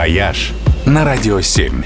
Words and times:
«Вояж» 0.00 0.52
на 0.86 1.04
Радио 1.04 1.42
7. 1.42 1.82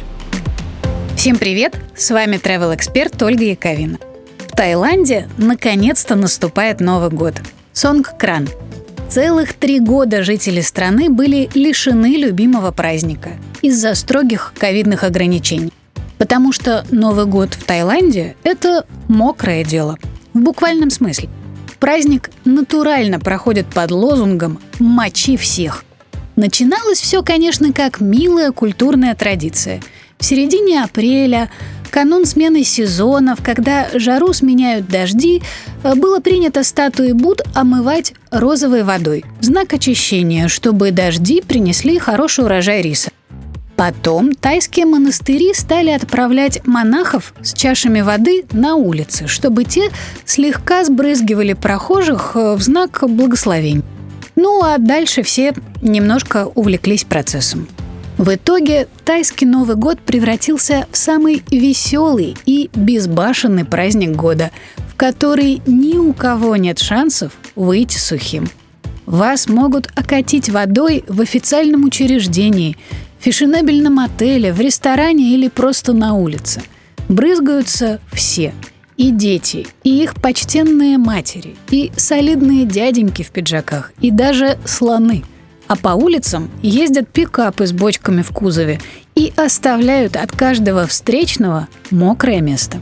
Всем 1.16 1.36
привет! 1.36 1.76
С 1.96 2.12
вами 2.12 2.36
travel 2.36 2.72
эксперт 2.72 3.20
Ольга 3.20 3.42
Яковина. 3.42 3.98
В 4.38 4.52
Таиланде 4.52 5.28
наконец-то 5.36 6.14
наступает 6.14 6.78
Новый 6.78 7.10
год. 7.10 7.34
Сонгкран. 7.72 8.48
Целых 9.08 9.54
три 9.54 9.80
года 9.80 10.22
жители 10.22 10.60
страны 10.60 11.10
были 11.10 11.50
лишены 11.54 12.16
любимого 12.16 12.70
праздника 12.70 13.30
из-за 13.62 13.96
строгих 13.96 14.54
ковидных 14.56 15.02
ограничений. 15.02 15.72
Потому 16.16 16.52
что 16.52 16.86
Новый 16.92 17.26
год 17.26 17.54
в 17.54 17.64
Таиланде– 17.64 18.36
это 18.44 18.86
мокрое 19.08 19.64
дело. 19.64 19.98
В 20.34 20.38
буквальном 20.38 20.90
смысле. 20.90 21.30
Праздник 21.80 22.30
натурально 22.44 23.18
проходит 23.18 23.66
под 23.66 23.90
лозунгом 23.90 24.60
«мочи 24.78 25.36
всех». 25.36 25.84
Начиналось 26.36 27.00
все, 27.00 27.22
конечно, 27.22 27.72
как 27.72 28.00
милая 28.00 28.50
культурная 28.50 29.14
традиция. 29.14 29.80
В 30.18 30.24
середине 30.24 30.82
апреля, 30.82 31.48
канун 31.90 32.26
смены 32.26 32.64
сезонов, 32.64 33.40
когда 33.42 33.88
жару 33.94 34.32
сменяют 34.32 34.88
дожди, 34.88 35.42
было 35.82 36.18
принято 36.18 36.64
статуи 36.64 37.12
Буд 37.12 37.42
омывать 37.54 38.14
розовой 38.30 38.82
водой 38.82 39.24
знак 39.40 39.74
очищения, 39.74 40.48
чтобы 40.48 40.90
дожди 40.90 41.40
принесли 41.40 41.98
хороший 41.98 42.44
урожай 42.44 42.82
риса. 42.82 43.10
Потом 43.76 44.34
тайские 44.34 44.86
монастыри 44.86 45.52
стали 45.52 45.90
отправлять 45.90 46.64
монахов 46.66 47.34
с 47.42 47.52
чашами 47.52 48.00
воды 48.00 48.44
на 48.52 48.76
улицы, 48.76 49.26
чтобы 49.26 49.64
те 49.64 49.90
слегка 50.24 50.84
сбрызгивали 50.84 51.54
прохожих 51.54 52.32
э, 52.34 52.54
в 52.54 52.62
знак 52.62 53.02
благословения. 53.06 53.82
Ну 54.36 54.62
а 54.62 54.78
дальше 54.78 55.22
все 55.22 55.54
немножко 55.80 56.46
увлеклись 56.46 57.04
процессом. 57.04 57.68
В 58.16 58.34
итоге 58.34 58.88
тайский 59.04 59.46
Новый 59.46 59.76
год 59.76 59.98
превратился 60.00 60.86
в 60.90 60.96
самый 60.96 61.42
веселый 61.50 62.36
и 62.46 62.70
безбашенный 62.72 63.64
праздник 63.64 64.10
года, 64.10 64.50
в 64.76 64.94
который 64.96 65.60
ни 65.66 65.96
у 65.96 66.12
кого 66.12 66.54
нет 66.56 66.78
шансов 66.78 67.32
выйти 67.56 67.98
сухим. 67.98 68.48
Вас 69.06 69.48
могут 69.48 69.88
окатить 69.96 70.48
водой 70.48 71.04
в 71.08 71.20
официальном 71.20 71.84
учреждении, 71.84 72.76
фешенебельном 73.18 73.98
отеле, 73.98 74.52
в 74.52 74.60
ресторане 74.60 75.34
или 75.34 75.48
просто 75.48 75.92
на 75.92 76.14
улице. 76.14 76.62
Брызгаются 77.08 78.00
все– 78.12 78.54
и 78.96 79.10
дети, 79.10 79.66
и 79.82 80.02
их 80.02 80.14
почтенные 80.14 80.98
матери, 80.98 81.56
и 81.70 81.92
солидные 81.96 82.64
дяденьки 82.64 83.22
в 83.22 83.30
пиджаках, 83.30 83.92
и 84.00 84.10
даже 84.10 84.58
слоны. 84.64 85.24
А 85.66 85.76
по 85.76 85.90
улицам 85.90 86.50
ездят 86.62 87.08
пикапы 87.08 87.66
с 87.66 87.72
бочками 87.72 88.22
в 88.22 88.30
кузове 88.30 88.80
и 89.14 89.32
оставляют 89.36 90.16
от 90.16 90.30
каждого 90.32 90.86
встречного 90.86 91.68
мокрое 91.90 92.40
место. 92.40 92.78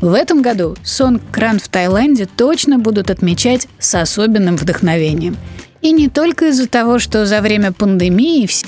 В 0.00 0.12
этом 0.12 0.42
году 0.42 0.76
сон 0.82 1.20
кран 1.32 1.58
в 1.58 1.68
Таиланде 1.68 2.26
точно 2.26 2.78
будут 2.78 3.10
отмечать 3.10 3.68
с 3.78 3.94
особенным 3.94 4.56
вдохновением. 4.56 5.36
И 5.80 5.92
не 5.92 6.08
только 6.08 6.48
из-за 6.48 6.68
того, 6.68 6.98
что 6.98 7.24
за 7.24 7.40
время 7.40 7.72
пандемии 7.72 8.46
все 8.46 8.66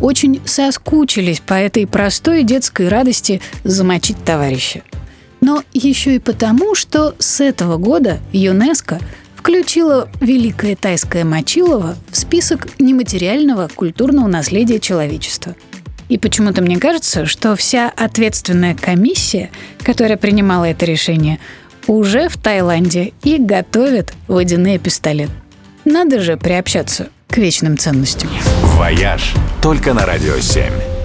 очень 0.00 0.40
соскучились 0.44 1.40
по 1.40 1.54
этой 1.54 1.86
простой 1.86 2.44
детской 2.44 2.88
радости 2.88 3.40
замочить 3.64 4.22
товарища 4.24 4.82
но 5.48 5.64
еще 5.72 6.16
и 6.16 6.18
потому, 6.18 6.74
что 6.74 7.14
с 7.18 7.40
этого 7.40 7.78
года 7.78 8.18
ЮНЕСКО 8.32 9.00
включила 9.34 10.10
Великое 10.20 10.76
Тайское 10.76 11.24
Мочилово 11.24 11.96
в 12.10 12.18
список 12.18 12.68
нематериального 12.78 13.68
культурного 13.74 14.26
наследия 14.26 14.78
человечества. 14.78 15.54
И 16.10 16.18
почему-то 16.18 16.60
мне 16.60 16.76
кажется, 16.76 17.24
что 17.24 17.56
вся 17.56 17.90
ответственная 17.96 18.74
комиссия, 18.74 19.50
которая 19.82 20.18
принимала 20.18 20.66
это 20.66 20.84
решение, 20.84 21.38
уже 21.86 22.28
в 22.28 22.36
Таиланде 22.36 23.14
и 23.22 23.38
готовит 23.38 24.12
водяные 24.26 24.78
пистолеты. 24.78 25.32
Надо 25.86 26.20
же 26.20 26.36
приобщаться 26.36 27.08
к 27.26 27.38
вечным 27.38 27.78
ценностям. 27.78 28.28
«Вояж» 28.76 29.32
только 29.62 29.94
на 29.94 30.04
«Радио 30.04 30.34
7». 30.34 30.97